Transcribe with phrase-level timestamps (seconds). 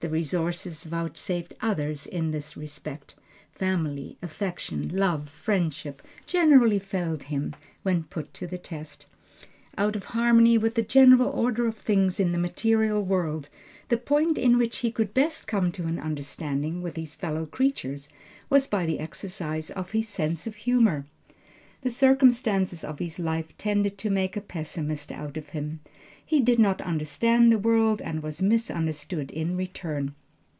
[0.00, 3.16] The resources vouchsafed others in this respect,
[3.50, 9.06] family affection, love, friendship, generally failed him when put to the test.
[9.76, 13.48] Out of harmony with the general order of things in the material world,
[13.88, 18.08] the point in which he could best come to an understanding with his fellow creatures
[18.48, 21.04] was by the exercise of his sense of humor.
[21.82, 25.80] The circumstances of his life tended to make a pessimist of him.
[26.28, 30.12] He did not understand the world and was misunderstood in return.